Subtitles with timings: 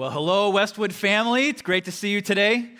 [0.00, 1.50] Well, hello, Westwood family.
[1.50, 2.70] It's great to see you today.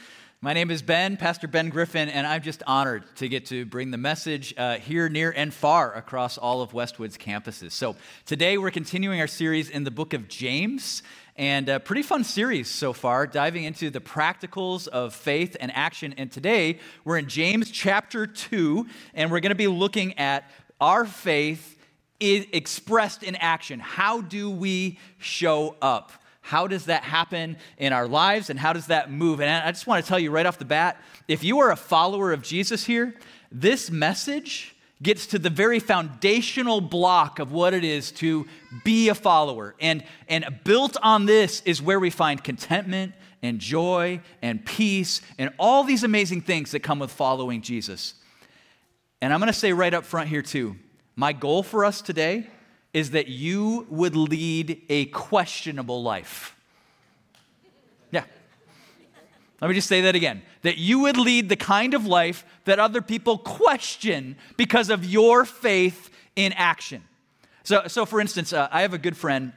[0.40, 3.90] My name is Ben, Pastor Ben Griffin, and I'm just honored to get to bring
[3.90, 7.72] the message uh, here, near, and far across all of Westwood's campuses.
[7.72, 11.02] So, today we're continuing our series in the book of James,
[11.36, 16.14] and a pretty fun series so far, diving into the practicals of faith and action.
[16.16, 21.04] And today we're in James chapter 2, and we're going to be looking at our
[21.04, 21.76] faith
[22.18, 23.78] expressed in action.
[23.78, 26.12] How do we show up?
[26.50, 29.40] How does that happen in our lives and how does that move?
[29.40, 31.76] And I just want to tell you right off the bat if you are a
[31.76, 33.14] follower of Jesus here,
[33.52, 38.48] this message gets to the very foundational block of what it is to
[38.82, 39.76] be a follower.
[39.78, 45.50] And, and built on this is where we find contentment and joy and peace and
[45.56, 48.14] all these amazing things that come with following Jesus.
[49.22, 50.74] And I'm going to say right up front here, too
[51.14, 52.48] my goal for us today
[52.92, 56.56] is that you would lead a questionable life.
[58.10, 58.24] Yeah.
[59.60, 60.42] Let me just say that again.
[60.62, 65.44] That you would lead the kind of life that other people question because of your
[65.44, 67.02] faith in action.
[67.62, 69.52] So, so for instance, uh, I have a good friend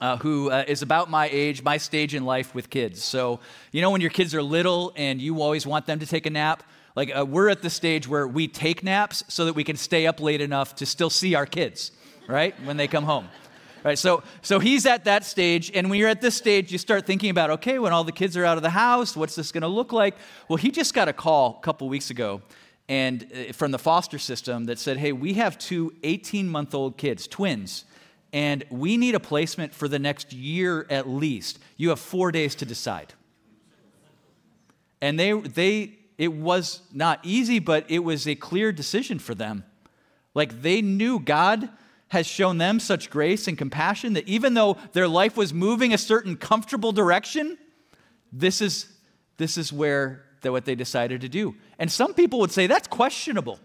[0.00, 3.02] uh, who uh, is about my age, my stage in life with kids.
[3.02, 3.40] So,
[3.72, 6.30] you know, when your kids are little and you always want them to take a
[6.30, 6.62] nap,
[6.96, 10.06] like uh, we're at the stage where we take naps so that we can stay
[10.06, 11.90] up late enough to still see our kids
[12.26, 12.54] right?
[12.64, 13.28] When they come home.
[13.84, 17.04] Right, so, so he's at that stage, and when you're at this stage, you start
[17.04, 19.60] thinking about, okay, when all the kids are out of the house, what's this going
[19.60, 20.16] to look like?
[20.48, 22.40] Well, he just got a call a couple weeks ago,
[22.88, 26.96] and uh, from the foster system that said, hey, we have two 18 month old
[26.96, 27.84] kids, twins,
[28.32, 31.58] and we need a placement for the next year at least.
[31.76, 33.12] You have four days to decide.
[35.02, 39.64] And they, they, it was not easy, but it was a clear decision for them.
[40.34, 41.68] Like they knew God
[42.08, 45.98] has shown them such grace and compassion that even though their life was moving a
[45.98, 47.58] certain comfortable direction,
[48.32, 48.86] this is,
[49.36, 51.54] this is where that what they decided to do.
[51.78, 53.58] And some people would say that's questionable.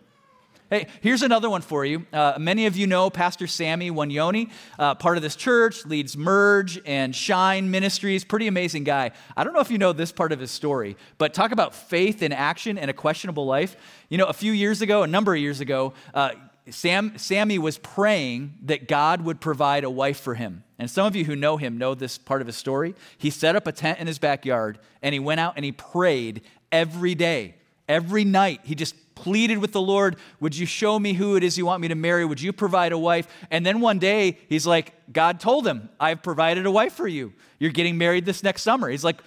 [0.70, 2.06] Hey, here's another one for you.
[2.14, 6.80] Uh, many of you know Pastor Sammy Wanyoni, uh, part of this church, leads Merge
[6.86, 8.24] and Shine Ministries.
[8.24, 9.10] Pretty amazing guy.
[9.36, 12.22] I don't know if you know this part of his story, but talk about faith
[12.22, 13.76] in action and a questionable life.
[14.10, 16.34] You know, a few years ago, a number of years ago, uh,
[16.72, 20.64] Sam, Sammy was praying that God would provide a wife for him.
[20.78, 22.96] And some of you who know him know this part of his story.
[23.18, 26.42] He set up a tent in his backyard and he went out and he prayed
[26.72, 27.56] every day,
[27.88, 28.62] every night.
[28.64, 31.82] He just pleaded with the Lord, Would you show me who it is you want
[31.82, 32.26] me to marry?
[32.26, 33.28] Would you provide a wife?
[33.52, 37.34] And then one day, he's like, God told him, I've provided a wife for you.
[37.60, 38.90] You're getting married this next summer.
[38.90, 39.22] He's like,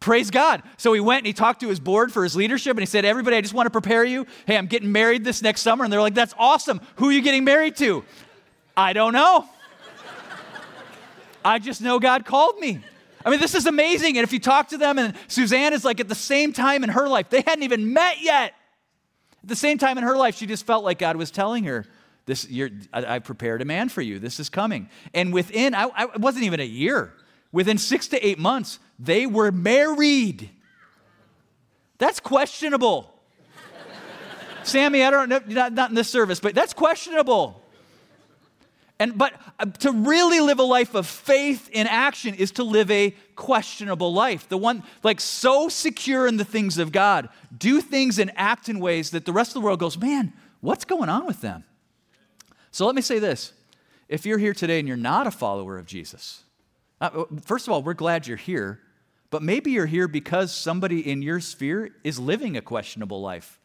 [0.00, 0.62] Praise God.
[0.76, 3.04] So he went and he talked to his board for his leadership and he said,
[3.04, 4.26] Everybody, I just want to prepare you.
[4.46, 5.84] Hey, I'm getting married this next summer.
[5.84, 6.80] And they're like, That's awesome.
[6.96, 8.04] Who are you getting married to?
[8.76, 9.48] I don't know.
[11.44, 12.80] I just know God called me.
[13.24, 14.16] I mean, this is amazing.
[14.18, 16.90] And if you talk to them, and Suzanne is like at the same time in
[16.90, 18.54] her life, they hadn't even met yet.
[19.42, 21.86] At the same time in her life, she just felt like God was telling her,
[22.26, 24.18] this, you're, I, I prepared a man for you.
[24.18, 24.88] This is coming.
[25.14, 27.14] And within, I, I, it wasn't even a year.
[27.52, 30.50] Within six to eight months, they were married.
[31.98, 33.12] That's questionable.
[34.62, 37.62] Sammy, I don't know, not, not in this service, but that's questionable.
[38.98, 42.90] And but uh, to really live a life of faith in action is to live
[42.90, 44.48] a questionable life.
[44.48, 48.80] The one like so secure in the things of God, do things and act in
[48.80, 51.64] ways that the rest of the world goes, "Man, what's going on with them?"
[52.70, 53.52] So let me say this.
[54.08, 56.44] If you're here today and you're not a follower of Jesus,
[57.00, 58.80] uh, first of all, we're glad you're here,
[59.30, 63.60] but maybe you're here because somebody in your sphere is living a questionable life.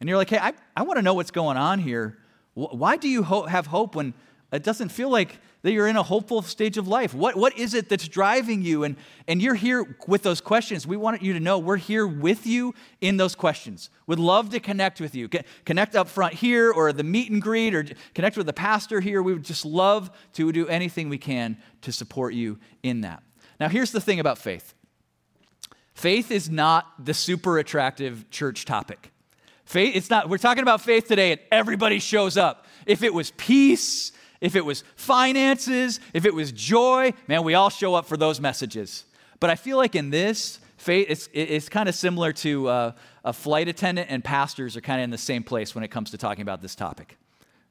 [0.00, 2.18] And you're like, hey, I, I want to know what's going on here.
[2.54, 4.14] Why do you ho- have hope when
[4.52, 7.12] it doesn't feel like that you're in a hopeful stage of life?
[7.12, 8.84] What, what is it that's driving you?
[8.84, 8.96] And,
[9.26, 10.86] and you're here with those questions.
[10.86, 13.90] We want you to know we're here with you in those questions.
[14.06, 15.28] Would love to connect with you.
[15.64, 17.84] Connect up front here or the meet and greet or
[18.14, 19.22] connect with the pastor here.
[19.22, 23.22] We would just love to do anything we can to support you in that.
[23.58, 24.74] Now, here's the thing about faith
[25.96, 29.10] faith is not the super attractive church topic.
[29.64, 32.66] Faith, it's not, we're talking about faith today and everybody shows up.
[32.84, 34.12] If it was peace,
[34.42, 38.40] if it was finances, if it was joy, man, we all show up for those
[38.42, 39.04] messages.
[39.40, 42.92] But I feel like in this, faith, it's, it's kind of similar to uh,
[43.24, 46.10] a flight attendant and pastors are kind of in the same place when it comes
[46.10, 47.16] to talking about this topic,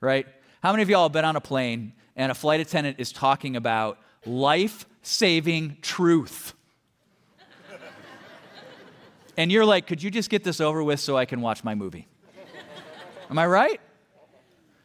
[0.01, 0.25] right?
[0.63, 3.55] How many of y'all have been on a plane and a flight attendant is talking
[3.55, 6.55] about life saving truth?
[9.37, 11.75] And you're like, could you just get this over with so I can watch my
[11.75, 12.07] movie?
[13.29, 13.81] Am I right?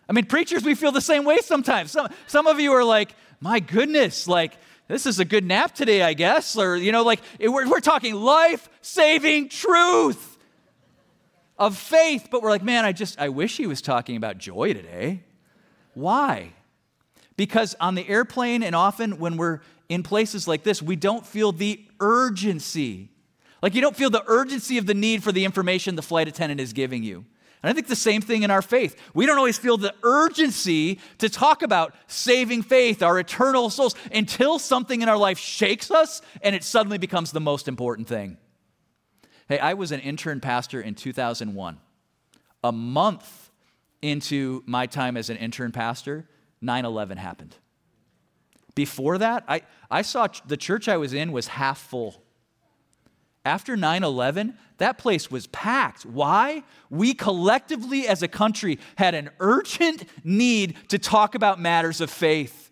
[0.08, 1.93] I mean, preachers, we feel the same way sometimes.
[1.93, 4.55] Some, some of you are like, my goodness, like,
[4.88, 6.56] this is a good nap today, I guess.
[6.56, 10.37] Or, you know, like we're, we're talking life saving truth
[11.58, 14.73] of faith, but we're like, man, I just, I wish he was talking about joy
[14.73, 15.23] today.
[15.94, 16.55] Why?
[17.37, 21.52] Because on the airplane and often when we're in places like this, we don't feel
[21.52, 23.10] the urgency.
[23.62, 26.61] Like you don't feel the urgency of the need for the information the flight attendant
[26.61, 27.25] is giving you.
[27.62, 28.97] And I think the same thing in our faith.
[29.12, 34.59] We don't always feel the urgency to talk about saving faith, our eternal souls, until
[34.59, 38.39] something in our life shakes us and it suddenly becomes the most important thing.
[39.49, 41.79] Hey, I was an intern pastor in 2001.
[42.65, 43.51] A month
[44.01, 46.29] into my time as an intern pastor,
[46.62, 47.57] 9 11 happened.
[48.75, 52.23] Before that, I, I saw the church I was in was half full.
[53.44, 56.04] After 9 11, that place was packed.
[56.04, 56.62] Why?
[56.90, 62.70] We collectively as a country had an urgent need to talk about matters of faith.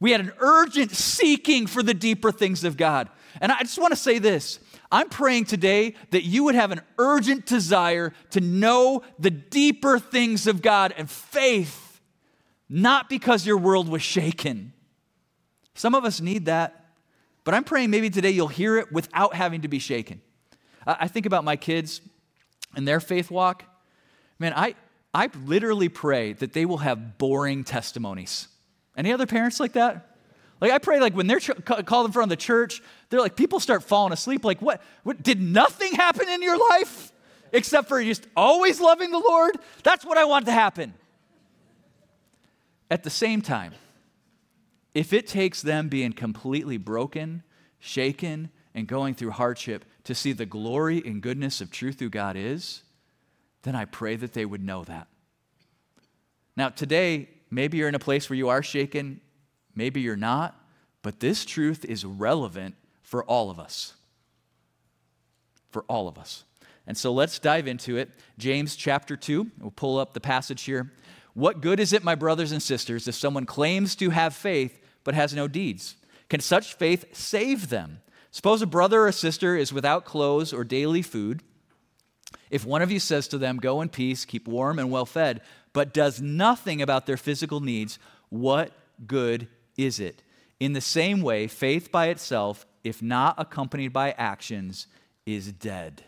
[0.00, 3.08] We had an urgent seeking for the deeper things of God.
[3.40, 4.60] And I just want to say this
[4.92, 10.46] I'm praying today that you would have an urgent desire to know the deeper things
[10.46, 12.00] of God and faith,
[12.68, 14.72] not because your world was shaken.
[15.74, 16.83] Some of us need that.
[17.44, 20.20] But I'm praying maybe today you'll hear it without having to be shaken.
[20.86, 22.00] I think about my kids
[22.74, 23.64] and their faith walk.
[24.38, 24.74] Man, I,
[25.12, 28.48] I literally pray that they will have boring testimonies.
[28.96, 30.16] Any other parents like that?
[30.60, 33.36] Like I pray, like when they're ch- called in front of the church, they're like
[33.36, 34.44] people start falling asleep.
[34.44, 34.82] Like what?
[35.02, 35.22] What?
[35.22, 37.12] Did nothing happen in your life
[37.52, 39.56] except for just always loving the Lord?
[39.82, 40.94] That's what I want to happen.
[42.90, 43.72] At the same time,
[44.94, 47.42] if it takes them being completely broken,
[47.80, 52.36] shaken, and going through hardship to see the glory and goodness of truth who God
[52.36, 52.82] is,
[53.62, 55.08] then I pray that they would know that.
[56.56, 59.20] Now, today, maybe you're in a place where you are shaken,
[59.74, 60.60] maybe you're not,
[61.02, 63.94] but this truth is relevant for all of us.
[65.70, 66.44] For all of us.
[66.86, 68.10] And so let's dive into it.
[68.38, 70.92] James chapter 2, we'll pull up the passage here.
[71.32, 75.14] What good is it, my brothers and sisters, if someone claims to have faith but
[75.14, 75.96] has no deeds?
[76.28, 78.00] Can such faith save them?
[78.30, 81.42] Suppose a brother or sister is without clothes or daily food.
[82.50, 85.40] If one of you says to them, Go in peace, keep warm and well fed,
[85.72, 87.98] but does nothing about their physical needs,
[88.30, 88.72] what
[89.06, 89.46] good
[89.76, 90.22] is it?
[90.58, 94.86] In the same way, faith by itself, if not accompanied by actions,
[95.26, 96.02] is dead.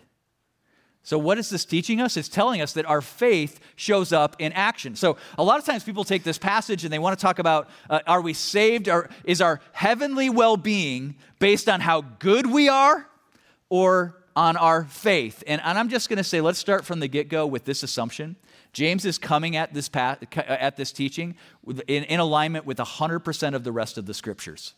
[1.06, 2.16] So, what is this teaching us?
[2.16, 4.96] It's telling us that our faith shows up in action.
[4.96, 7.70] So, a lot of times people take this passage and they want to talk about
[7.88, 8.88] uh, are we saved?
[8.88, 13.06] Or is our heavenly well being based on how good we are
[13.68, 15.44] or on our faith?
[15.46, 17.84] And, and I'm just going to say, let's start from the get go with this
[17.84, 18.34] assumption.
[18.72, 21.36] James is coming at this, path, at this teaching
[21.86, 24.74] in, in alignment with 100% of the rest of the scriptures,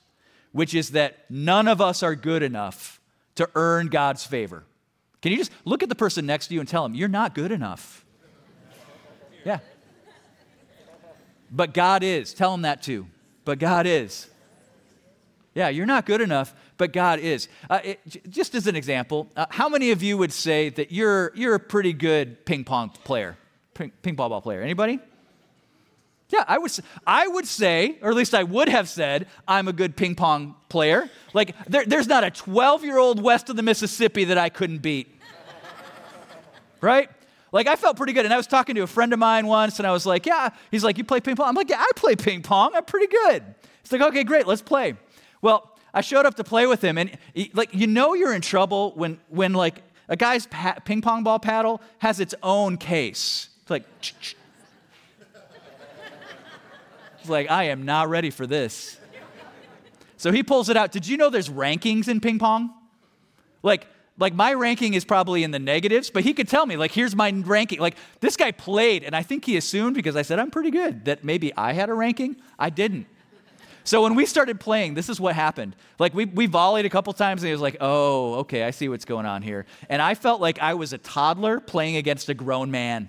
[0.53, 3.01] which is that none of us are good enough
[3.37, 4.65] to earn God's favor.
[5.21, 7.35] Can you just look at the person next to you and tell them, you're not
[7.35, 8.05] good enough?
[9.45, 9.59] Yeah.
[11.51, 12.35] But God is.
[12.35, 13.07] Tell them that too.
[13.45, 14.29] But God is.
[15.55, 17.49] Yeah, you're not good enough, but God is.
[17.69, 21.33] Uh, it, just as an example, uh, how many of you would say that you're,
[21.35, 23.37] you're a pretty good ping pong player,
[23.75, 24.63] ping, ping pong ball player?
[24.63, 25.01] Anybody?
[26.31, 26.71] Yeah, I would,
[27.07, 30.57] I would say, or at least I would have said, I'm a good ping pong
[30.69, 31.09] player.
[31.33, 34.79] Like, there, there's not a 12 year old west of the Mississippi that I couldn't
[34.79, 35.09] beat.
[36.83, 37.09] right?
[37.51, 38.27] Like, I felt pretty good.
[38.27, 40.51] And I was talking to a friend of mine once, and I was like, Yeah.
[40.71, 41.49] He's like, You play ping pong?
[41.49, 42.73] I'm like, Yeah, I play ping pong.
[42.75, 43.43] I'm pretty good.
[43.83, 44.95] He's like, Okay, great, let's play.
[45.41, 48.43] Well, I showed up to play with him, and he, like, you know, you're in
[48.43, 53.49] trouble when, when like, a guy's pa- ping pong ball paddle has its own case.
[53.63, 53.85] It's like,
[57.29, 58.99] like, I am not ready for this.
[60.17, 60.91] So he pulls it out.
[60.91, 62.75] Did you know there's rankings in ping pong?
[63.63, 63.87] Like,
[64.19, 67.15] like my ranking is probably in the negatives, but he could tell me, like, here's
[67.15, 67.79] my ranking.
[67.79, 71.05] Like, this guy played, and I think he assumed because I said I'm pretty good
[71.05, 72.37] that maybe I had a ranking.
[72.59, 73.07] I didn't.
[73.85, 75.75] So when we started playing, this is what happened.
[75.99, 78.87] Like we, we volleyed a couple times and he was like, oh, okay, I see
[78.91, 79.65] what's going on here.
[79.89, 83.09] And I felt like I was a toddler playing against a grown man.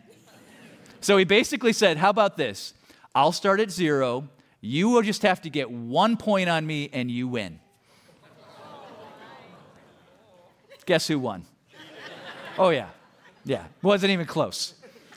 [1.01, 2.73] So he basically said, how about this?
[3.19, 4.29] I'll start at zero.
[4.61, 7.59] You will just have to get one point on me and you win.
[10.85, 11.43] Guess who won?
[12.57, 12.88] Oh, yeah.
[13.43, 13.65] Yeah.
[13.81, 14.73] Wasn't even close.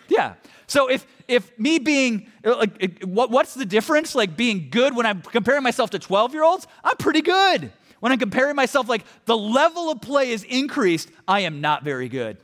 [0.09, 0.35] Yeah.
[0.67, 5.23] So if if me being like what, what's the difference like being good when I'm
[5.23, 6.67] comparing myself to 12 year olds?
[6.83, 7.73] I'm pretty good.
[8.01, 12.09] When I'm comparing myself like the level of play is increased, I am not very
[12.09, 12.39] good.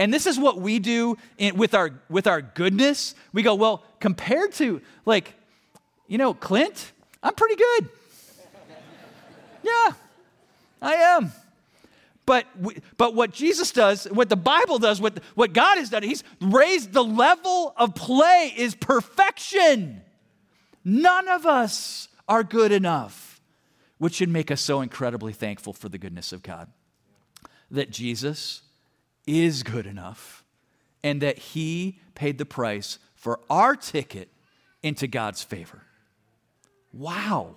[0.00, 3.14] And this is what we do in, with, our, with our goodness.
[3.34, 5.34] We go, well, compared to, like,
[6.08, 6.92] you know, Clint,
[7.22, 7.90] I'm pretty good.
[9.62, 9.92] Yeah,
[10.80, 11.32] I am.
[12.24, 12.46] But,
[12.96, 16.94] but what Jesus does, what the Bible does, what, what God has done, He's raised
[16.94, 20.00] the level of play is perfection.
[20.82, 23.42] None of us are good enough,
[23.98, 26.68] which should make us so incredibly thankful for the goodness of God.
[27.70, 28.62] That Jesus
[29.26, 30.44] is good enough
[31.02, 34.28] and that He paid the price for our ticket
[34.82, 35.82] into God's favor.
[36.92, 37.56] Wow.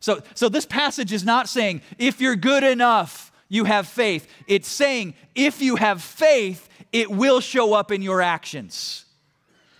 [0.00, 4.28] So, so this passage is not saying if you're good enough, you have faith.
[4.46, 9.04] It's saying if you have faith, it will show up in your actions.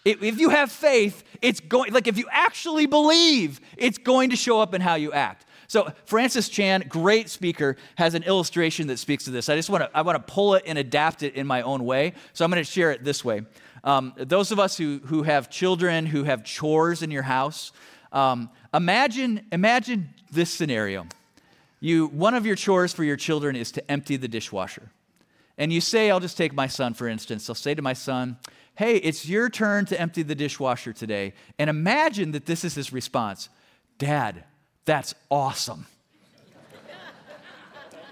[0.05, 4.61] If you have faith, it's going, like if you actually believe, it's going to show
[4.61, 5.46] up in how you act.
[5.69, 9.49] So Francis Chan, great speaker, has an illustration that speaks to this.
[9.49, 11.85] I just want to I want to pull it and adapt it in my own
[11.85, 12.15] way.
[12.33, 13.43] So I'm going to share it this way.
[13.85, 17.73] Um, those of us who who have children who have chores in your house,
[18.13, 21.07] um, imagine imagine this scenario.
[21.81, 24.91] You one of your chores for your children is to empty the dishwasher,
[25.59, 27.49] and you say, I'll just take my son for instance.
[27.49, 28.39] I'll say to my son
[28.77, 31.33] hey, it's your turn to empty the dishwasher today.
[31.59, 33.49] And imagine that this is his response
[33.99, 34.45] Dad,
[34.87, 35.87] that's awesome.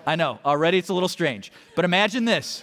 [0.07, 1.51] I know, already it's a little strange.
[1.75, 2.63] But imagine this.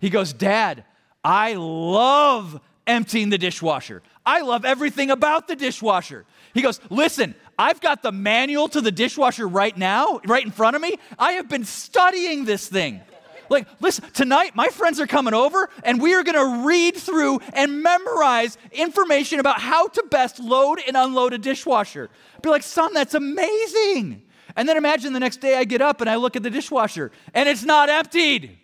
[0.00, 0.84] He goes, Dad,
[1.24, 4.02] I love emptying the dishwasher.
[4.24, 6.24] I love everything about the dishwasher.
[6.54, 10.76] He goes, Listen, I've got the manual to the dishwasher right now, right in front
[10.76, 10.96] of me.
[11.18, 13.00] I have been studying this thing.
[13.48, 17.40] Like, listen, tonight my friends are coming over and we are going to read through
[17.52, 22.10] and memorize information about how to best load and unload a dishwasher.
[22.42, 24.22] Be like, son, that's amazing.
[24.56, 27.12] And then imagine the next day I get up and I look at the dishwasher
[27.34, 28.58] and it's not emptied.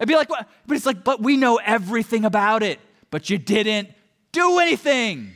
[0.00, 0.48] I'd be like, what?
[0.66, 2.80] But it's like, but we know everything about it,
[3.10, 3.88] but you didn't
[4.32, 5.32] do anything.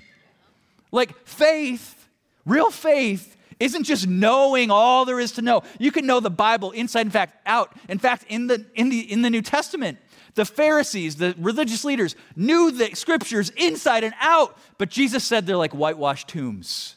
[0.90, 2.08] Like faith,
[2.44, 5.62] real faith isn't just knowing all there is to know.
[5.78, 7.72] You can know the Bible inside, in fact, out.
[7.88, 9.98] In fact, in the, in the, in the New Testament,
[10.34, 15.56] the Pharisees, the religious leaders, knew the scriptures inside and out, but Jesus said they're
[15.56, 16.96] like whitewashed tombs,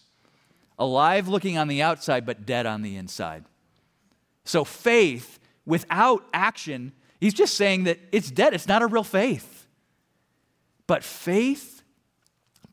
[0.77, 3.45] alive looking on the outside, but dead on the inside.
[4.43, 8.53] So, faith without action, he's just saying that it's dead.
[8.53, 9.67] It's not a real faith.
[10.87, 11.83] But faith,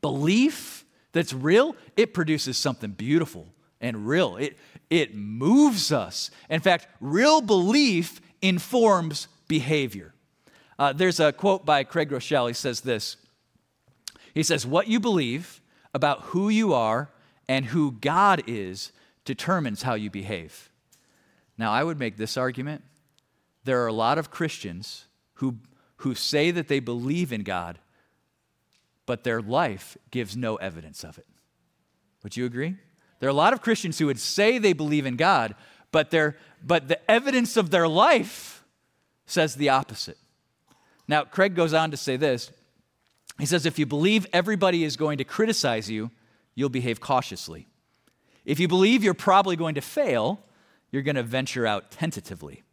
[0.01, 3.47] belief that's real, it produces something beautiful
[3.81, 4.37] and real.
[4.37, 4.57] It,
[4.89, 6.31] it moves us.
[6.49, 10.13] In fact, real belief informs behavior.
[10.79, 12.47] Uh, there's a quote by Craig Groeschel.
[12.47, 13.17] He says this
[14.33, 15.61] He says, What you believe
[15.93, 17.09] about who you are
[17.47, 18.91] and who God is
[19.25, 20.69] determines how you behave.
[21.57, 22.83] Now, I would make this argument.
[23.63, 25.05] There are a lot of Christians
[25.35, 25.57] who,
[25.97, 27.79] who say that they believe in God,
[29.05, 31.25] but their life gives no evidence of it.
[32.23, 32.77] Would you agree?
[33.19, 35.55] There are a lot of Christians who would say they believe in God,
[35.91, 36.13] but,
[36.63, 38.63] but the evidence of their life
[39.25, 40.17] says the opposite.
[41.07, 42.51] Now, Craig goes on to say this.
[43.39, 46.11] He says, if you believe everybody is going to criticize you,
[46.55, 47.67] you'll behave cautiously.
[48.45, 50.39] If you believe you're probably going to fail,
[50.91, 52.63] you're going to venture out tentatively.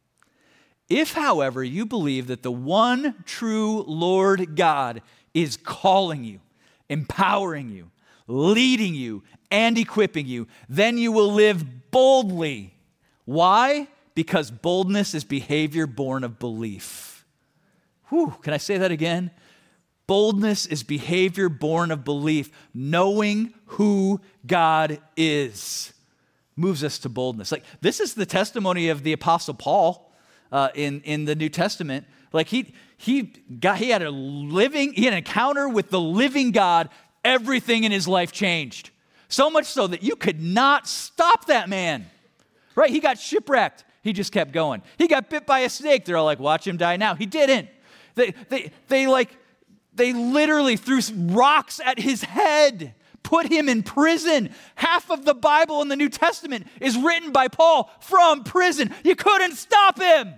[0.88, 6.40] If, however, you believe that the one true Lord God is calling you,
[6.88, 7.90] empowering you,
[8.26, 9.22] leading you,
[9.54, 10.48] and equipping you.
[10.68, 12.74] Then you will live boldly.
[13.24, 13.86] Why?
[14.16, 17.24] Because boldness is behavior born of belief.
[18.08, 19.30] Whew, can I say that again?
[20.08, 25.92] Boldness is behavior born of belief, knowing who God is.
[26.56, 27.52] Moves us to boldness.
[27.52, 30.12] Like, this is the testimony of the Apostle Paul
[30.50, 32.06] uh, in, in the New Testament.
[32.32, 36.50] Like, he, he, got, he had a living, he had an encounter with the living
[36.50, 36.90] God
[37.24, 38.90] everything in his life changed.
[39.34, 42.06] So much so that you could not stop that man.
[42.76, 42.90] Right?
[42.90, 43.84] He got shipwrecked.
[44.00, 44.80] He just kept going.
[44.96, 46.04] He got bit by a snake.
[46.04, 47.16] They're all like, watch him die now.
[47.16, 47.68] He didn't.
[48.14, 49.36] They, they, they like,
[49.92, 54.50] they literally threw rocks at his head, put him in prison.
[54.76, 58.94] Half of the Bible in the New Testament is written by Paul from prison.
[59.02, 60.32] You couldn't stop him.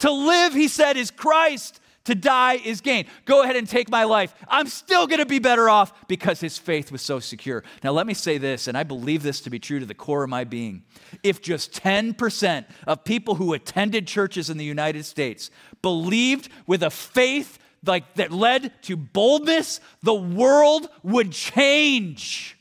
[0.00, 1.80] To live, he said, is Christ.
[2.04, 3.06] To die is gain.
[3.26, 4.34] Go ahead and take my life.
[4.48, 7.62] I'm still going to be better off because his faith was so secure.
[7.84, 10.24] Now, let me say this, and I believe this to be true to the core
[10.24, 10.82] of my being.
[11.22, 16.90] If just 10% of people who attended churches in the United States believed with a
[16.90, 22.58] faith like that led to boldness, the world would change.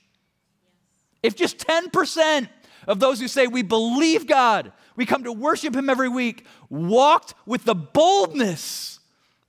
[1.23, 2.47] If just 10%
[2.87, 7.33] of those who say we believe God, we come to worship him every week, walked
[7.47, 8.99] with the boldness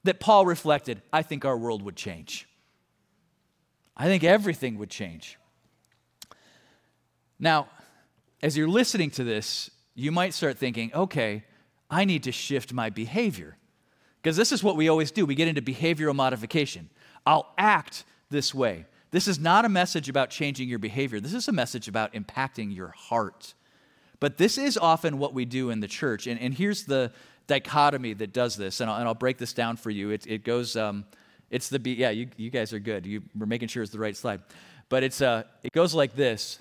[0.04, 2.49] that Paul reflected, I think our world would change.
[3.97, 5.38] I think everything would change.
[7.38, 7.68] Now,
[8.42, 11.44] as you're listening to this, you might start thinking, okay,
[11.90, 13.56] I need to shift my behavior.
[14.21, 15.26] Because this is what we always do.
[15.26, 16.88] We get into behavioral modification.
[17.26, 18.87] I'll act this way.
[19.11, 21.21] This is not a message about changing your behavior.
[21.21, 23.54] This is a message about impacting your heart.
[24.21, 26.26] But this is often what we do in the church.
[26.26, 27.12] And, and here's the
[27.47, 28.81] dichotomy that does this.
[28.81, 30.11] And I'll, and I'll break this down for you.
[30.11, 31.05] It, it goes, um,
[31.51, 33.07] it's the, yeah, you, you guys are good.
[33.07, 34.41] You, we're making sure it's the right slide.
[34.89, 36.61] But it's, uh, it goes like this.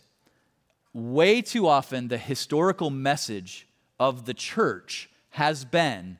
[0.94, 3.68] Way too often, the historical message
[4.00, 6.18] of the church has been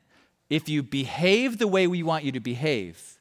[0.48, 3.18] if you behave the way we want you to behave,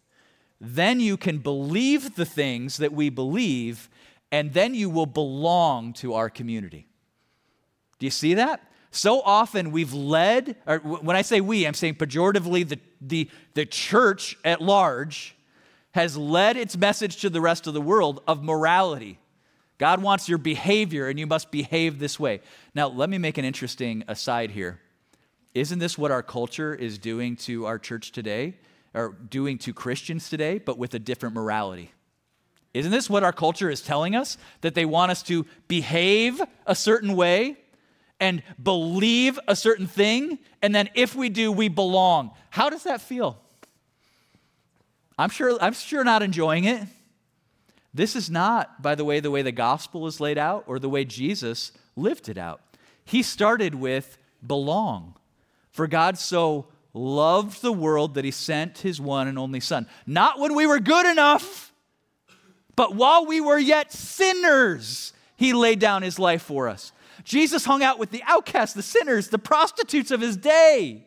[0.60, 3.90] then you can believe the things that we believe,
[4.32, 6.88] and then you will belong to our community.
[8.00, 8.62] Do you see that?
[8.92, 13.66] So often we've led, or when I say we, I'm saying pejoratively, the, the, the
[13.66, 15.36] church at large
[15.92, 19.18] has led its message to the rest of the world of morality.
[19.78, 22.42] God wants your behavior, and you must behave this way.
[22.76, 24.80] Now, let me make an interesting aside here.
[25.54, 28.56] Isn't this what our culture is doing to our church today,
[28.94, 31.92] or doing to Christians today, but with a different morality?
[32.74, 34.38] Isn't this what our culture is telling us?
[34.62, 37.58] That they want us to behave a certain way
[38.22, 42.32] and believe a certain thing, and then if we do, we belong.
[42.52, 43.42] How does that feel?
[45.18, 46.84] I'm sure, I'm sure not enjoying it.
[47.94, 50.88] This is not, by the way, the way the gospel is laid out or the
[50.88, 52.62] way Jesus lived it out.
[53.04, 55.16] He started with belong.
[55.72, 59.88] For God so loved the world that he sent his one and only Son.
[60.06, 61.74] Not when we were good enough,
[62.76, 66.92] but while we were yet sinners, he laid down his life for us.
[67.24, 71.06] Jesus hung out with the outcasts, the sinners, the prostitutes of his day.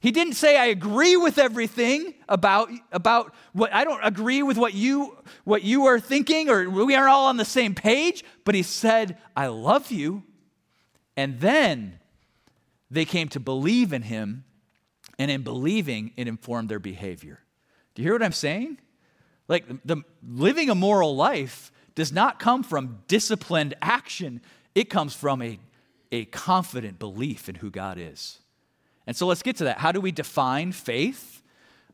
[0.00, 4.74] He didn't say, I agree with everything about, about what I don't agree with what
[4.74, 8.62] you what you are thinking, or we aren't all on the same page, but he
[8.62, 10.22] said, I love you.
[11.16, 11.98] And then
[12.90, 14.44] they came to believe in him,
[15.18, 17.40] and in believing, it informed their behavior.
[17.94, 18.78] Do you hear what I'm saying?
[19.48, 24.42] Like the living a moral life does not come from disciplined action,
[24.76, 25.58] it comes from a,
[26.12, 28.38] a confident belief in who God is.
[29.06, 29.78] And so let's get to that.
[29.78, 31.42] How do we define faith?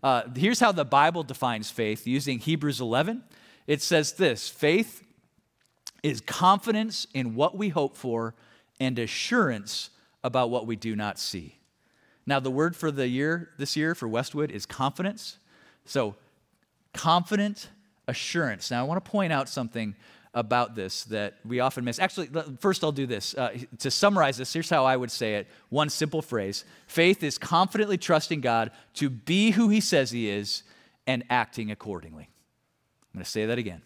[0.03, 3.23] Uh, here's how the Bible defines faith using Hebrews 11.
[3.68, 5.05] It says this faith
[6.03, 8.35] is confidence in what we hope for
[8.81, 9.90] and assurance
[10.25, 11.59] about what we do not see.
[12.27, 15.38] Now, the word for the year this year for Westwood is confidence.
[15.85, 16.16] So,
[16.92, 17.68] confident
[18.09, 18.73] assurance.
[18.73, 19.95] Now, I want to point out something
[20.35, 21.99] about this that we often miss.
[21.99, 23.35] Actually, first I'll do this.
[23.35, 27.38] Uh, to summarize this, here's how I would say it one simple phrase Faith is
[27.38, 30.62] confidently trusting God to be who He says He is
[31.07, 32.29] and acting accordingly.
[33.12, 33.83] I'm going to say that again.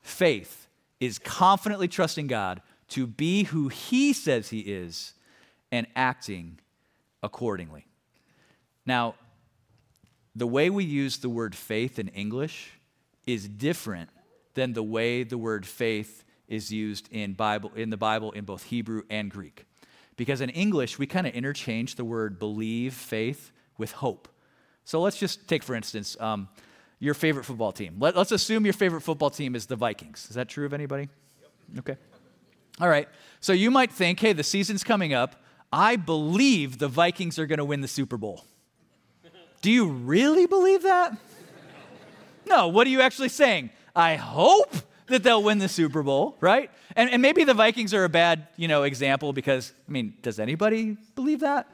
[0.00, 0.68] Faith
[1.00, 5.14] is confidently trusting God to be who He says He is
[5.72, 6.60] and acting
[7.22, 7.86] accordingly.
[8.86, 9.16] Now,
[10.36, 12.70] the way we use the word faith in English
[13.26, 14.10] is different
[14.58, 18.64] than the way the word faith is used in Bible in the Bible in both
[18.64, 19.66] Hebrew and Greek.
[20.16, 24.28] Because in English we kind of interchange the word believe, faith with hope.
[24.84, 26.48] So let's just take for instance um,
[26.98, 27.96] your favorite football team.
[28.00, 30.26] Let, us assume your favorite football team is the Vikings.
[30.28, 31.08] Is that true of anybody?
[31.40, 31.78] Yep.
[31.78, 31.96] Okay.
[32.80, 33.08] All right.
[33.38, 35.36] So you might think, hey, the season's coming up.
[35.72, 38.44] I believe the Vikings are going to win the Super Bowl.
[39.60, 41.16] Do you really believe that?
[42.48, 43.70] No, what are you actually saying?
[43.98, 44.76] I hope
[45.08, 46.70] that they'll win the Super Bowl, right?
[46.94, 50.38] And, and maybe the Vikings are a bad, you know, example because, I mean, does
[50.38, 51.68] anybody believe that?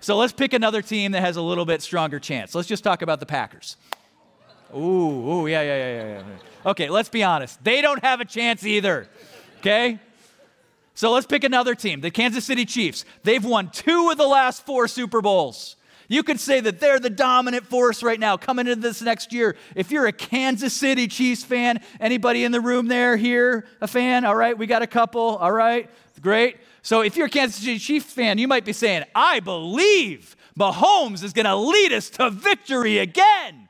[0.00, 2.54] So let's pick another team that has a little bit stronger chance.
[2.54, 3.76] Let's just talk about the Packers.
[4.74, 6.70] Ooh, ooh, yeah, yeah, yeah, yeah.
[6.70, 7.62] Okay, let's be honest.
[7.62, 9.06] They don't have a chance either.
[9.58, 9.98] Okay?
[10.94, 13.04] So let's pick another team, the Kansas City Chiefs.
[13.24, 15.76] They've won two of the last four Super Bowls.
[16.08, 19.56] You could say that they're the dominant force right now coming into this next year.
[19.74, 24.24] If you're a Kansas City Chiefs fan, anybody in the room there here a fan?
[24.24, 25.36] All right, we got a couple.
[25.36, 25.90] All right,
[26.20, 26.58] great.
[26.82, 31.24] So if you're a Kansas City Chiefs fan, you might be saying, I believe Mahomes
[31.24, 33.68] is going to lead us to victory again.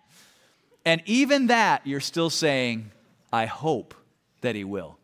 [0.85, 2.91] And even that, you're still saying,
[3.33, 3.95] I hope
[4.43, 4.99] that he will.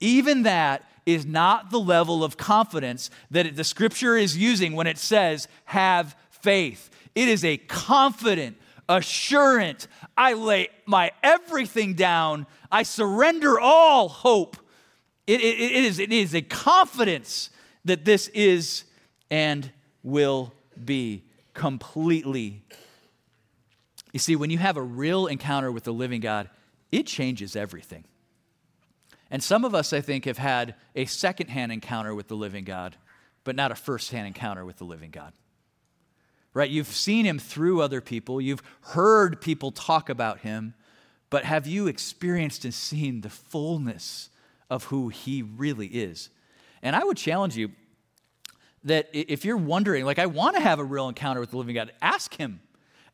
[0.00, 4.98] Even that is not the level of confidence that the scripture is using when it
[4.98, 6.90] says, have faith.
[7.14, 8.56] It is a confident,
[8.88, 9.88] assurance.
[10.16, 12.46] I lay my everything down.
[12.70, 14.56] I surrender all hope.
[15.26, 17.50] It, it, it, is, it is a confidence
[17.84, 18.84] that this is
[19.30, 19.70] and
[20.02, 20.52] will
[20.84, 21.24] be
[21.54, 22.62] completely.
[24.12, 26.50] You see, when you have a real encounter with the living God,
[26.90, 28.04] it changes everything.
[29.30, 32.96] And some of us, I think, have had a secondhand encounter with the living God,
[33.44, 35.32] but not a firsthand encounter with the living God.
[36.52, 36.70] Right?
[36.70, 40.74] You've seen him through other people, you've heard people talk about him,
[41.30, 44.30] but have you experienced and seen the fullness
[44.68, 46.30] of who he really is?
[46.82, 47.70] And I would challenge you
[48.84, 51.74] that if you're wondering, like, I want to have a real encounter with the living
[51.74, 52.60] God, ask him.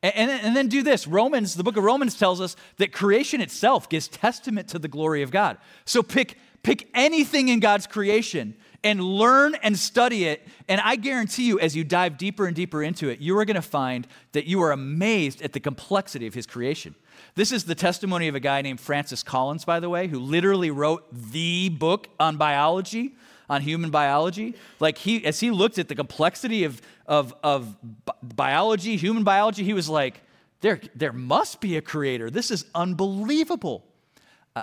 [0.03, 1.07] And, and, then do this.
[1.07, 5.23] Romans, the book of Romans tells us that creation itself gives testament to the glory
[5.23, 5.57] of God.
[5.85, 8.55] So pick, pick anything in God's creation
[8.87, 10.47] and learn and study it.
[10.69, 13.57] And I guarantee you, as you dive deeper and deeper into it, you are going
[13.57, 16.95] to find that you are amazed at the complexity of his creation.
[17.35, 20.71] This is the testimony of a guy named Francis Collins, by the way, who literally
[20.71, 23.17] wrote the book on biology
[23.49, 24.55] on human biology.
[24.81, 27.77] Like he, as he looked at the complexity of, of, of
[28.23, 30.21] biology, human biology, he was like,
[30.61, 32.31] there, there must be a creator.
[32.31, 33.85] This is unbelievable.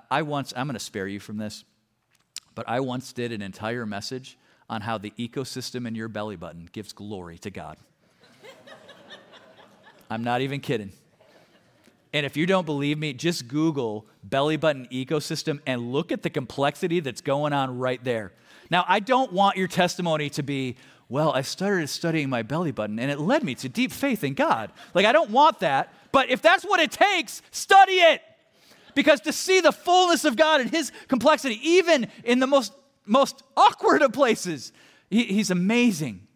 [0.10, 1.64] I once, I'm going to spare you from this,
[2.56, 4.38] but I once did an entire message
[4.70, 7.78] on how the ecosystem in your belly button gives glory to God.
[10.10, 10.92] I'm not even kidding.
[12.14, 16.30] And if you don't believe me, just Google belly button ecosystem and look at the
[16.30, 18.32] complexity that's going on right there.
[18.70, 20.76] Now, I don't want your testimony to be,
[21.10, 24.36] well, I started studying my belly button and it led me to deep faith in
[24.36, 24.72] God.
[24.94, 25.94] Like, I don't want that.
[26.12, 28.22] But if that's what it takes, study it.
[28.96, 32.74] Because to see the fullness of God and His complexity, even in the most,
[33.06, 34.72] most awkward of places,
[35.10, 36.28] he, He's amazing.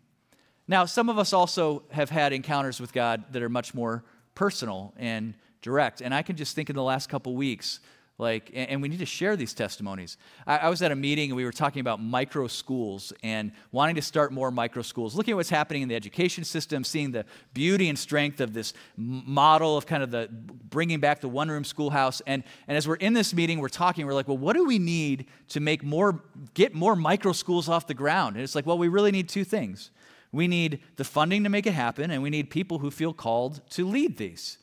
[0.67, 4.03] Now, some of us also have had encounters with God that are much more
[4.35, 6.01] personal and direct.
[6.01, 7.79] And I can just think in the last couple weeks,
[8.19, 10.17] like and, we need to share these testimonies.
[10.47, 14.01] I, was at a meeting and we were talking about micro schools and wanting to
[14.01, 17.89] start more micro schools looking at what's happening in the education system seeing the beauty
[17.89, 22.21] and strength of this model of kind of the bringing back the one room schoolhouse.
[22.25, 24.79] And, and as we're in this meeting we're talking we're like well what do we
[24.79, 26.23] need to make more
[26.55, 28.35] get more micro schools off the ground?
[28.35, 29.91] And it's like well we really need two things.
[30.31, 33.61] We need the funding to make it happen and we need people who feel called
[33.71, 34.57] to lead these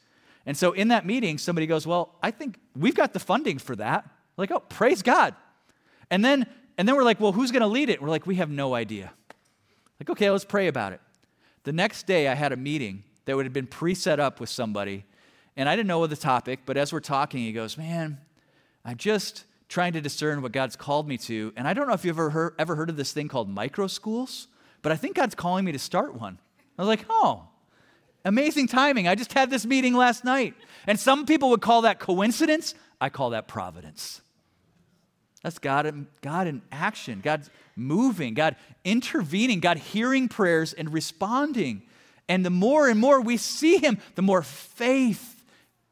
[0.47, 3.77] and so in that meeting, somebody goes, Well, I think we've got the funding for
[3.77, 4.05] that.
[4.37, 5.35] We're like, oh, praise God.
[6.11, 8.03] And then and then we're like, well, who's going to lead it?
[8.03, 9.13] We're like, we have no idea.
[10.01, 11.01] Like, okay, let's pray about it.
[11.63, 15.05] The next day I had a meeting that would have been pre-set up with somebody,
[15.57, 18.19] and I didn't know the topic, but as we're talking, he goes, Man,
[18.85, 21.53] I'm just trying to discern what God's called me to.
[21.57, 23.87] And I don't know if you've ever heard, ever heard of this thing called micro
[23.87, 24.49] schools,
[24.83, 26.39] but I think God's calling me to start one.
[26.77, 27.49] I was like, oh,
[28.25, 29.07] Amazing timing.
[29.07, 30.55] I just had this meeting last night.
[30.87, 32.75] And some people would call that coincidence.
[33.01, 34.23] I call that providence.
[35.43, 37.43] That's God in, God in action, God
[37.77, 41.83] moving, God intervening, God hearing prayers and responding.
[42.29, 45.45] And the more and more we see Him, the more faith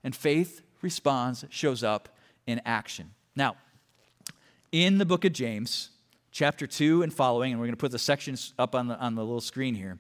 [0.03, 2.09] and faith responds, shows up
[2.47, 3.11] in action.
[3.37, 3.57] Now,
[4.73, 5.91] in the book of James,
[6.31, 9.15] chapter 2 and following, and we're going to put the sections up on the, on
[9.15, 9.99] the little screen here.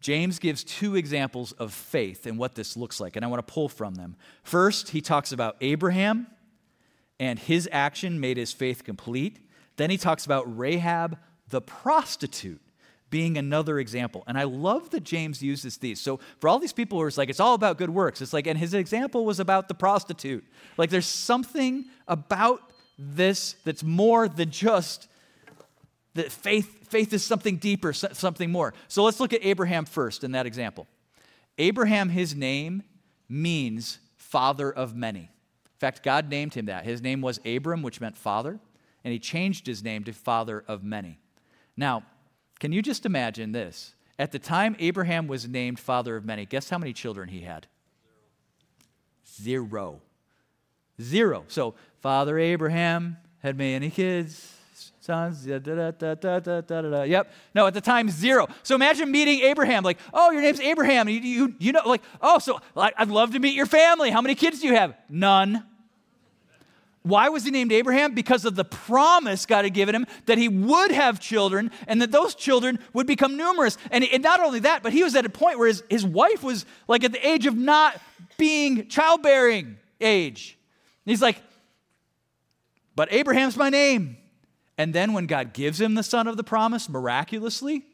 [0.00, 3.52] James gives two examples of faith and what this looks like, and I want to
[3.52, 4.16] pull from them.
[4.42, 6.26] First, he talks about Abraham
[7.18, 9.38] and his action made his faith complete.
[9.76, 12.60] Then he talks about Rahab the prostitute
[13.08, 14.24] being another example.
[14.26, 16.00] And I love that James uses these.
[16.00, 18.46] So for all these people who are like, it's all about good works, it's like,
[18.46, 20.44] and his example was about the prostitute.
[20.76, 22.60] Like there's something about
[22.98, 25.08] this that's more than just
[26.16, 28.74] that faith, faith is something deeper, something more.
[28.88, 30.86] So let's look at Abraham first in that example.
[31.58, 32.82] Abraham, his name
[33.28, 35.20] means father of many.
[35.20, 36.84] In fact, God named him that.
[36.84, 38.58] His name was Abram, which meant father,
[39.04, 41.18] and he changed his name to father of many.
[41.76, 42.02] Now,
[42.58, 43.94] can you just imagine this?
[44.18, 47.66] At the time Abraham was named father of many, guess how many children he had?
[49.30, 50.00] Zero.
[51.00, 51.44] Zero.
[51.48, 54.55] So, Father Abraham had many kids
[55.06, 55.46] sons.
[55.46, 55.66] Yep.
[57.54, 58.48] No, at the time, zero.
[58.62, 59.84] So imagine meeting Abraham.
[59.84, 61.08] Like, oh, your name's Abraham.
[61.08, 64.10] You, you, you know, like, oh, so I'd love to meet your family.
[64.10, 64.94] How many kids do you have?
[65.08, 65.64] None.
[67.02, 68.14] Why was he named Abraham?
[68.14, 72.10] Because of the promise God had given him that he would have children and that
[72.10, 73.78] those children would become numerous.
[73.92, 76.42] And, and not only that, but he was at a point where his, his wife
[76.42, 78.00] was like at the age of not
[78.38, 80.58] being childbearing age.
[81.04, 81.40] And he's like,
[82.96, 84.16] but Abraham's my name.
[84.78, 87.84] And then when God gives him the son of the promise miraculously,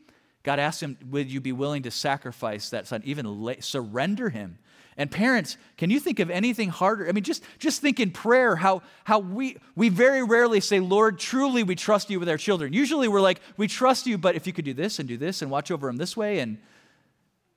[0.43, 4.59] God asks him, Would you be willing to sacrifice that son, even surrender him?
[4.97, 7.09] And parents, can you think of anything harder?
[7.09, 11.19] I mean, just, just think in prayer how, how we, we very rarely say, Lord,
[11.19, 12.75] truly we trust you with our children.
[12.75, 15.41] Usually we're like, we trust you, but if you could do this and do this
[15.41, 16.59] and watch over him this way, and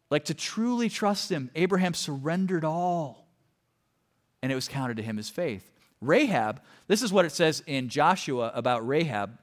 [0.10, 3.28] like to truly trust him, Abraham surrendered all.
[4.42, 5.75] And it was counted to him as faith.
[6.08, 9.38] Rahab, this is what it says in Joshua about Rahab.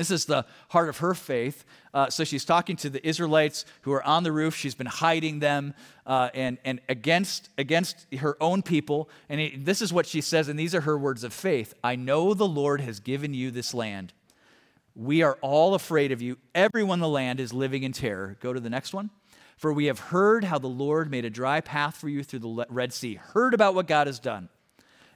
[0.00, 1.62] This is the heart of her faith.
[1.92, 4.56] Uh, so she's talking to the Israelites who are on the roof.
[4.56, 5.74] She's been hiding them
[6.06, 9.10] uh, and, and against, against her own people.
[9.28, 11.96] And it, this is what she says, and these are her words of faith I
[11.96, 14.14] know the Lord has given you this land.
[14.94, 16.38] We are all afraid of you.
[16.54, 18.38] Everyone in the land is living in terror.
[18.40, 19.10] Go to the next one.
[19.58, 22.66] For we have heard how the Lord made a dry path for you through the
[22.70, 24.48] Red Sea, heard about what God has done.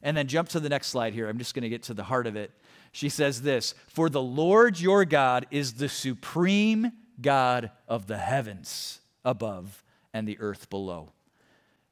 [0.05, 1.29] And then jump to the next slide here.
[1.29, 2.53] I'm just going to get to the heart of it
[2.95, 9.01] she says this For the Lord your God is the supreme God of the heavens
[9.25, 11.13] above and the earth below.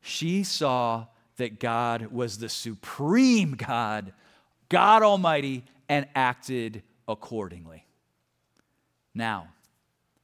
[0.01, 1.07] She saw
[1.39, 4.13] that God was the supreme God,
[4.69, 7.85] God Almighty, and acted accordingly.
[9.13, 9.49] Now,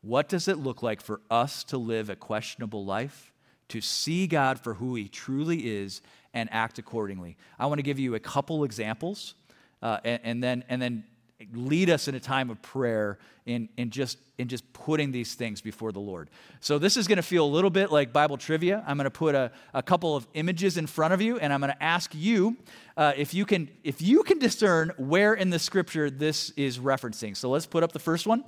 [0.00, 3.32] what does it look like for us to live a questionable life?
[3.70, 6.02] To see God for who He truly is
[6.34, 7.36] and act accordingly.
[7.58, 9.34] I want to give you a couple examples
[9.82, 11.04] uh, and, and, then, and then
[11.52, 15.60] lead us in a time of prayer in, in, just, in just putting these things
[15.60, 16.30] before the Lord.
[16.60, 18.84] So, this is going to feel a little bit like Bible trivia.
[18.86, 21.60] I'm going to put a, a couple of images in front of you, and I'm
[21.60, 22.56] going to ask you
[22.96, 27.36] uh, if, you can, if you can discern where in the scripture this is referencing.
[27.36, 28.44] So, let's put up the first one.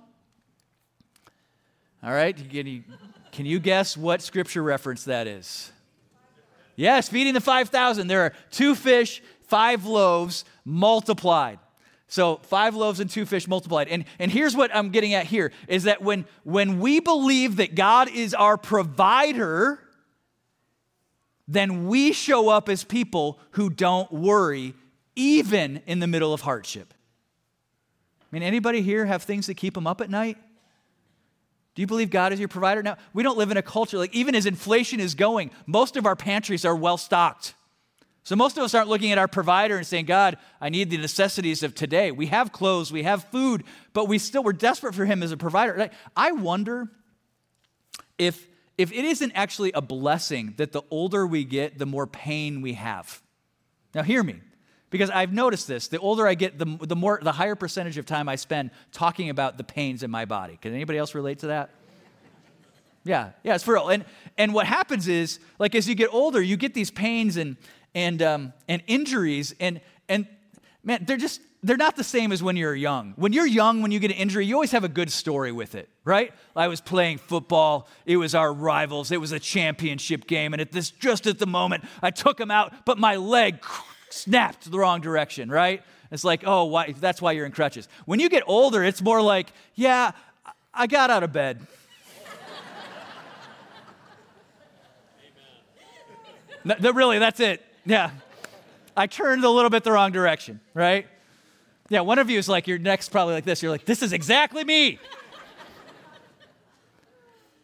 [2.03, 2.83] All right, can you,
[3.31, 5.71] can you guess what scripture reference that is?
[6.81, 8.07] Yes, feeding the 5,000.
[8.07, 11.59] There are two fish, five loaves multiplied.
[12.07, 13.88] So five loaves and two fish multiplied.
[13.88, 17.75] And, and here's what I'm getting at here is that when, when we believe that
[17.75, 19.79] God is our provider,
[21.47, 24.73] then we show up as people who don't worry
[25.14, 26.95] even in the middle of hardship.
[28.23, 30.38] I mean, anybody here have things that keep them up at night?
[31.74, 32.83] Do you believe God is your provider?
[32.83, 36.06] Now, we don't live in a culture like even as inflation is going, most of
[36.06, 37.54] our pantries are well stocked.
[38.22, 40.98] So most of us aren't looking at our provider and saying, God, I need the
[40.98, 42.12] necessities of today.
[42.12, 45.37] We have clothes, we have food, but we still, we're desperate for him as a
[45.37, 45.90] provider.
[46.16, 46.88] I wonder
[48.18, 52.61] if, if it isn't actually a blessing that the older we get, the more pain
[52.61, 53.22] we have.
[53.94, 54.40] Now hear me,
[54.90, 55.88] because I've noticed this.
[55.88, 59.31] The older I get, the, the more, the higher percentage of time I spend talking
[59.31, 60.59] about the pains in my body.
[60.61, 61.70] Can anybody else relate to that?
[63.03, 63.88] Yeah, yeah, it's for real.
[63.88, 64.05] And,
[64.37, 67.57] and what happens is, like, as you get older, you get these pains and,
[67.94, 69.55] and, um, and injuries.
[69.59, 70.26] And, and
[70.85, 73.14] man, they're just, they're not the same as when you're young.
[73.16, 75.74] When you're young, when you get an injury, you always have a good story with
[75.74, 76.33] it, right?
[76.55, 77.88] I was playing football.
[78.05, 79.11] It was our rivals.
[79.11, 80.53] It was a championship game.
[80.53, 83.62] And at this, just at the moment, I took him out, but my leg
[84.11, 85.83] snapped the wrong direction, right?
[86.11, 87.88] It's like, oh, why, that's why you're in crutches.
[88.05, 90.12] When you get older, it's more like, yeah,
[90.75, 91.66] I got out of bed.
[96.64, 97.64] no, really, that's it.
[97.87, 98.11] Yeah.
[98.96, 101.07] I turned a little bit the wrong direction, right?
[101.88, 103.62] Yeah, one of you is like, your neck's probably like this.
[103.62, 104.99] You're like, this is exactly me.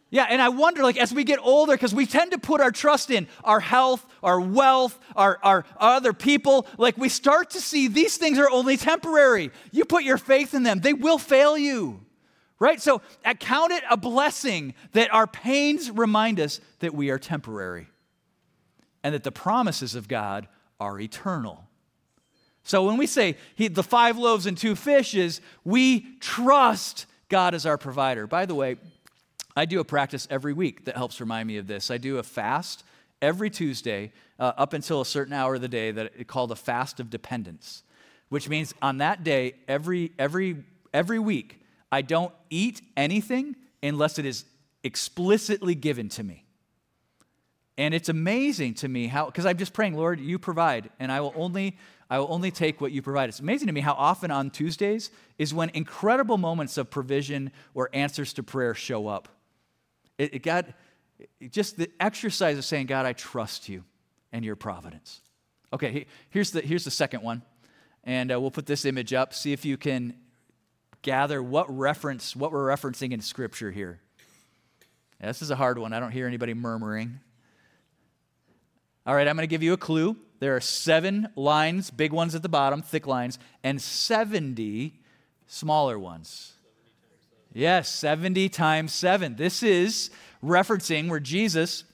[0.09, 2.71] Yeah, and I wonder, like, as we get older, because we tend to put our
[2.71, 7.89] trust in our health, our wealth, our, our, other people, like, we start to see
[7.89, 9.51] these things are only temporary.
[9.71, 11.99] You put your faith in them, they will fail you,
[12.57, 12.81] right?
[12.81, 13.01] So,
[13.39, 17.87] count it a blessing that our pains remind us that we are temporary
[19.03, 20.47] and that the promises of God
[20.79, 21.67] are eternal.
[22.63, 27.65] So when we say he, the five loaves and two fishes, we trust God as
[27.65, 28.27] our provider.
[28.27, 28.75] By the way,
[29.57, 31.89] I do a practice every week that helps remind me of this.
[31.89, 32.83] I do a fast
[33.23, 36.55] every Tuesday uh, up until a certain hour of the day that it called a
[36.55, 37.81] fast of dependence,
[38.29, 41.59] which means on that day, every, every, every week,
[41.91, 44.45] I don't eat anything unless it is
[44.83, 46.45] explicitly given to me.
[47.79, 51.19] And it's amazing to me how, because I'm just praying, Lord, you provide, and I
[51.21, 51.77] will only,
[52.11, 53.29] I will only take what you provide.
[53.29, 57.89] It's amazing to me how often on Tuesdays is when incredible moments of provision or
[57.91, 59.29] answers to prayer show up.
[60.17, 60.73] It, it God,
[61.39, 63.83] it, just the exercise of saying, God, I trust you
[64.31, 65.21] and your providence.
[65.73, 67.41] Okay, here's the, here's the second one.
[68.03, 69.33] And uh, we'll put this image up.
[69.33, 70.15] See if you can
[71.01, 73.99] gather what reference, what we're referencing in Scripture here.
[75.19, 75.93] Yeah, this is a hard one.
[75.93, 77.19] I don't hear anybody murmuring.
[79.05, 80.17] All right, I'm going to give you a clue.
[80.39, 84.99] There are seven lines, big ones at the bottom, thick lines, and 70
[85.47, 86.53] smaller ones.
[87.57, 89.35] Yes, 70 times 7.
[89.35, 90.11] This is
[90.43, 91.85] referencing where Jesus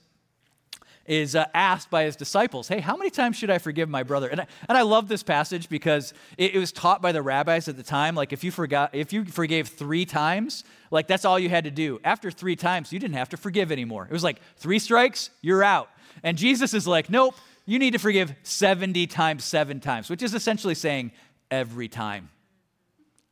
[1.06, 4.28] is uh, asked by his disciples, Hey, how many times should I forgive my brother?
[4.28, 7.66] And I, and I love this passage because it, it, was taught by the rabbis
[7.66, 8.14] at the time.
[8.14, 11.70] Like, if you, forgot, if you forgave three times, like that's all you had to
[11.70, 11.98] do.
[12.04, 14.04] After three times, you didn't have to forgive anymore.
[14.04, 15.88] It was like three strikes, you're out.
[16.22, 20.34] And Jesus is like, nope, you need to forgive 70 times, seven times, which is
[20.34, 21.10] essentially saying
[21.50, 22.28] every time.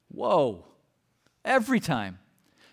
[0.09, 0.65] Whoa,
[1.45, 2.21] every time.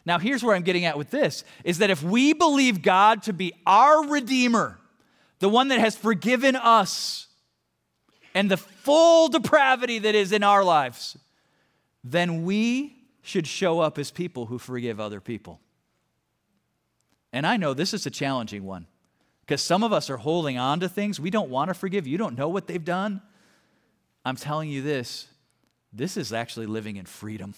[0.09, 3.31] Now, here's where I'm getting at with this is that if we believe God to
[3.31, 4.79] be our Redeemer,
[5.37, 7.27] the one that has forgiven us
[8.33, 11.15] and the full depravity that is in our lives,
[12.03, 15.59] then we should show up as people who forgive other people.
[17.31, 18.87] And I know this is a challenging one
[19.45, 22.07] because some of us are holding on to things we don't want to forgive.
[22.07, 23.21] You don't know what they've done.
[24.25, 25.27] I'm telling you this
[25.93, 27.53] this is actually living in freedom.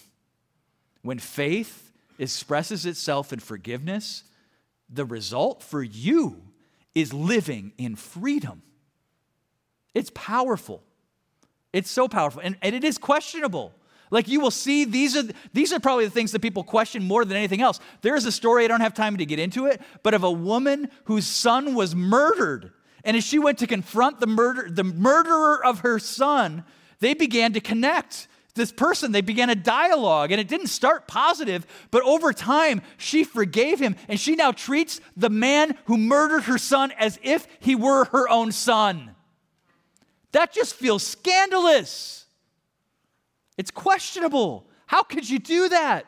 [1.02, 4.24] When faith expresses itself in forgiveness,
[4.90, 6.42] the result for you
[6.94, 8.62] is living in freedom.
[9.94, 10.84] It's powerful.
[11.74, 12.42] It's so powerful.
[12.44, 13.74] And, and it is questionable.
[14.10, 17.24] Like you will see, these are, these are probably the things that people question more
[17.24, 17.80] than anything else.
[18.02, 20.32] There is a story, I don't have time to get into it, but of a
[20.32, 22.74] woman whose son was murdered.
[23.06, 26.66] And as she went to confront the, murder, the murderer of her son,
[27.00, 28.28] they began to connect.
[28.54, 33.24] This person, they began a dialogue, and it didn't start positive, but over time, she
[33.24, 37.76] forgave him, and she now treats the man who murdered her son as if he
[37.76, 39.16] were her own son.
[40.34, 42.26] That just feels scandalous.
[43.58, 44.68] It's questionable.
[44.86, 46.06] How could you do that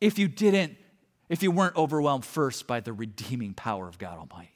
[0.00, 0.76] if you didn't,
[1.28, 4.50] if you weren't overwhelmed first by the redeeming power of God Almighty?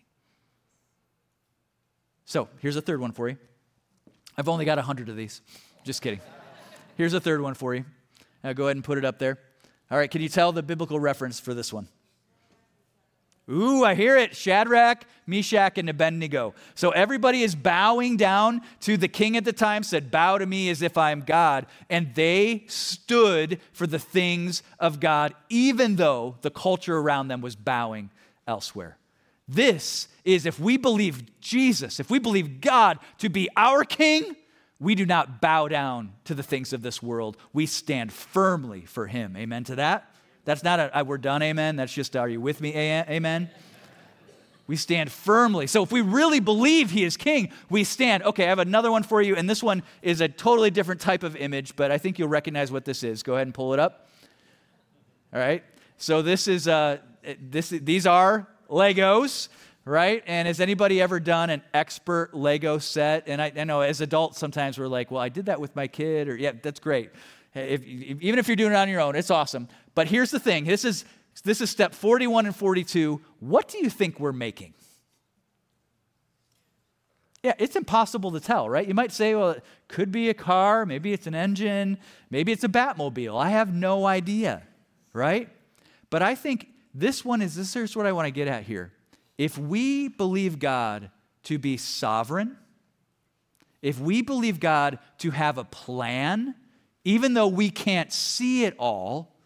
[2.24, 3.36] So here's a third one for you.
[4.36, 5.42] I've only got a hundred of these.
[5.84, 6.20] Just kidding.
[6.96, 7.84] Here's a third one for you.
[8.42, 9.38] Now go ahead and put it up there.
[9.90, 11.88] All right, can you tell the biblical reference for this one?
[13.50, 14.34] Ooh, I hear it.
[14.34, 16.54] Shadrach, Meshach, and Abednego.
[16.74, 20.70] So everybody is bowing down to the king at the time, said, Bow to me
[20.70, 21.66] as if I am God.
[21.90, 27.54] And they stood for the things of God, even though the culture around them was
[27.54, 28.08] bowing
[28.46, 28.96] elsewhere.
[29.46, 34.36] This is if we believe Jesus, if we believe God to be our king,
[34.80, 37.36] we do not bow down to the things of this world.
[37.52, 39.36] We stand firmly for him.
[39.36, 40.10] Amen to that?
[40.44, 41.76] That's not a, we're done, amen.
[41.76, 43.50] That's just, are you with me, amen?
[44.66, 45.66] We stand firmly.
[45.66, 48.22] So if we really believe he is king, we stand.
[48.22, 51.22] Okay, I have another one for you, and this one is a totally different type
[51.22, 53.22] of image, but I think you'll recognize what this is.
[53.22, 54.08] Go ahead and pull it up.
[55.32, 55.62] All right.
[55.98, 56.98] So this is uh,
[57.40, 59.48] this these are Legos,
[59.84, 60.22] right?
[60.26, 63.28] And has anybody ever done an expert Lego set?
[63.28, 65.86] And I, I know as adults sometimes we're like, well, I did that with my
[65.86, 67.10] kid, or yeah, that's great.
[67.54, 69.68] If, even if you're doing it on your own, it's awesome.
[69.94, 71.04] But here's the thing this is,
[71.44, 73.20] this is step 41 and 42.
[73.40, 74.74] What do you think we're making?
[77.42, 78.88] Yeah, it's impossible to tell, right?
[78.88, 81.98] You might say, well, it could be a car, maybe it's an engine,
[82.30, 83.38] maybe it's a Batmobile.
[83.38, 84.62] I have no idea,
[85.12, 85.50] right?
[86.08, 88.92] But I think this one is this is what I want to get at here.
[89.36, 91.10] If we believe God
[91.44, 92.56] to be sovereign,
[93.82, 96.54] if we believe God to have a plan
[97.04, 99.36] even though we can't see it all,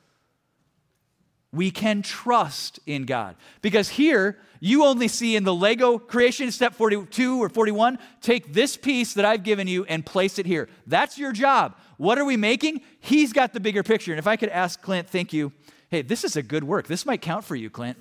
[1.53, 3.35] we can trust in God.
[3.62, 8.77] Because here, you only see in the Lego creation, step 42 or 41, take this
[8.77, 10.68] piece that I've given you and place it here.
[10.87, 11.77] That's your job.
[11.96, 12.83] What are we making?
[13.01, 14.12] He's got the bigger picture.
[14.12, 15.53] And if I could ask Clint, thank you.
[15.90, 16.87] Hey, this is a good work.
[16.87, 17.96] This might count for you, Clint.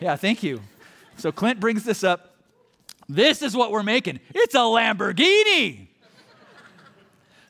[0.00, 0.60] Yeah, thank you.
[1.18, 2.36] So Clint brings this up.
[3.08, 4.20] This is what we're making.
[4.34, 5.88] It's a Lamborghini.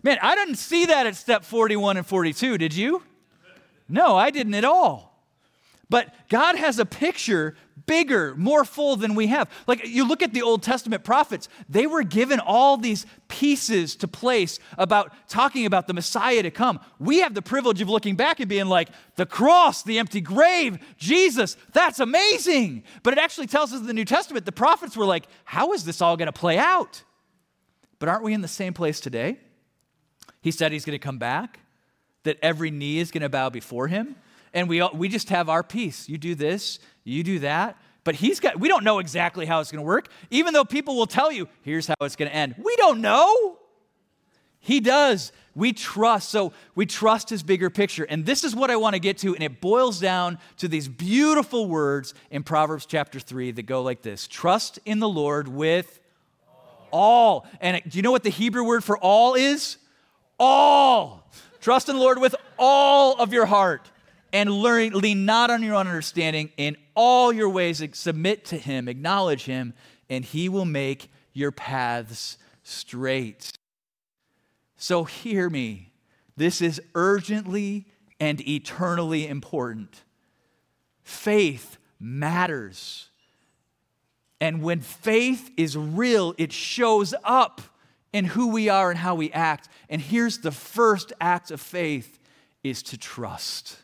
[0.02, 3.02] Man, I didn't see that at step 41 and 42, did you?
[3.88, 5.22] No, I didn't at all.
[5.90, 7.56] But God has a picture
[7.86, 9.50] bigger, more full than we have.
[9.66, 14.08] Like you look at the Old Testament prophets, they were given all these pieces to
[14.08, 16.80] place about talking about the Messiah to come.
[16.98, 20.78] We have the privilege of looking back and being like, the cross, the empty grave,
[20.96, 22.84] Jesus, that's amazing.
[23.02, 25.84] But it actually tells us in the New Testament, the prophets were like, how is
[25.84, 27.02] this all going to play out?
[27.98, 29.38] But aren't we in the same place today?
[30.40, 31.60] He said he's going to come back,
[32.22, 34.16] that every knee is going to bow before him.
[34.52, 36.08] And we, we just have our piece.
[36.08, 37.76] You do this, you do that.
[38.04, 40.08] But he's got, we don't know exactly how it's going to work.
[40.30, 42.54] Even though people will tell you, here's how it's going to end.
[42.56, 43.58] We don't know.
[44.60, 45.30] He does.
[45.54, 46.30] We trust.
[46.30, 48.04] So we trust his bigger picture.
[48.04, 49.34] And this is what I want to get to.
[49.34, 54.00] And it boils down to these beautiful words in Proverbs chapter 3 that go like
[54.00, 56.00] this Trust in the Lord with
[56.90, 57.46] all.
[57.60, 59.76] And do you know what the Hebrew word for all is?
[60.38, 61.30] all.
[61.60, 63.90] Trust in the Lord with all of your heart
[64.32, 66.50] and learn, lean not on your own understanding.
[66.56, 69.74] In all your ways, submit to Him, acknowledge Him,
[70.08, 73.52] and He will make your paths straight.
[74.76, 75.92] So hear me.
[76.36, 77.86] This is urgently
[78.20, 80.04] and eternally important.
[81.02, 83.08] Faith matters.
[84.40, 87.60] And when faith is real, it shows up
[88.12, 89.68] in who we are and how we act.
[89.88, 92.18] And here's the first act of faith
[92.62, 93.78] is to trust.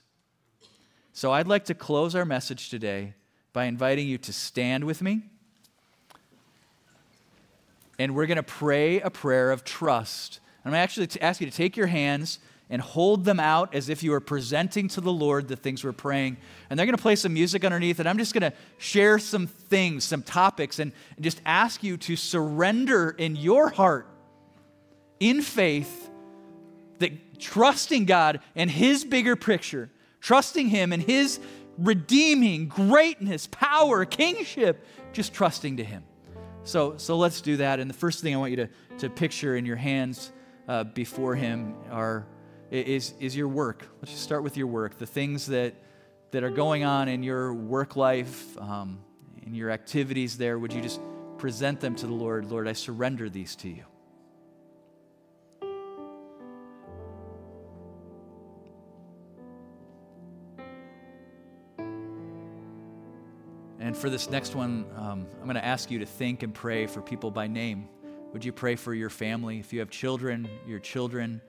[1.16, 3.14] So I'd like to close our message today
[3.52, 5.22] by inviting you to stand with me.
[8.00, 10.40] And we're going to pray a prayer of trust.
[10.64, 13.88] I'm going to actually ask you to take your hands and hold them out as
[13.88, 16.36] if you were presenting to the Lord the things we're praying.
[16.68, 19.46] And they're going to play some music underneath, and I'm just going to share some
[19.46, 24.08] things, some topics, and, and just ask you to surrender in your heart,
[25.20, 26.10] in faith,
[26.98, 29.90] that trusting God and His bigger picture,
[30.24, 31.38] trusting Him and His
[31.76, 36.02] redeeming greatness, power, kingship, just trusting to Him.
[36.62, 37.78] So, so let's do that.
[37.78, 38.68] And the first thing I want you to,
[39.00, 40.32] to picture in your hands
[40.66, 42.26] uh, before Him are
[42.70, 43.86] is, is your work.
[44.00, 44.98] Let's just start with your work.
[44.98, 45.74] The things that,
[46.30, 49.00] that are going on in your work life, um,
[49.44, 51.02] in your activities there, would you just
[51.36, 52.50] present them to the Lord?
[52.50, 53.84] Lord, I surrender these to you.
[63.94, 66.88] And for this next one, um, I'm going to ask you to think and pray
[66.88, 67.88] for people by name.
[68.32, 69.60] Would you pray for your family?
[69.60, 71.40] If you have children, your children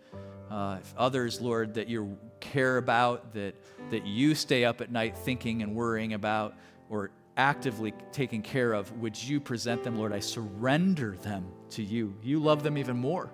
[0.52, 3.56] uh, others, Lord, that you care about, that,
[3.90, 6.54] that you stay up at night thinking and worrying about,
[6.88, 10.14] or actively taking care of, would you present them, Lord?
[10.14, 12.14] I surrender them to you.
[12.22, 13.32] You love them even more.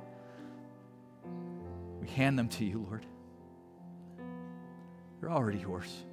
[1.99, 3.05] We hand them to you, Lord.
[5.19, 6.05] They're already yours.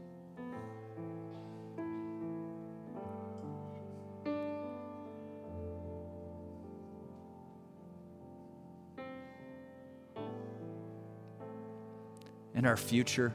[12.59, 13.33] And our future.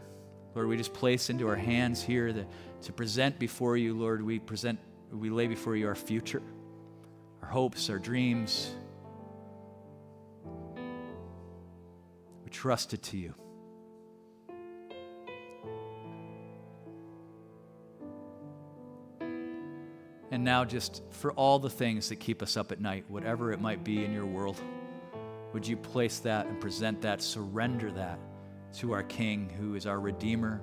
[0.53, 2.45] Lord, we just place into our hands here the,
[2.82, 4.78] to present before you, Lord, we present,
[5.13, 6.41] we lay before you our future,
[7.41, 8.76] our hopes, our dreams.
[10.76, 13.34] We trust it to you.
[20.32, 23.61] And now, just for all the things that keep us up at night, whatever it
[23.61, 24.59] might be in your world,
[25.53, 28.19] would you place that and present that, surrender that
[28.74, 30.61] to our King, who is our Redeemer,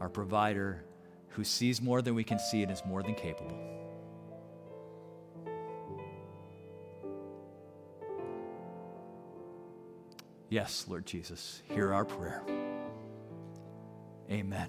[0.00, 0.84] our provider,
[1.30, 3.56] who sees more than we can see and is more than capable.
[10.48, 12.42] Yes, Lord Jesus, hear our prayer.
[14.30, 14.68] Amen.